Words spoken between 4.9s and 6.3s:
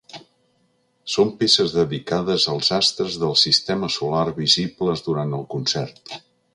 durant el concert.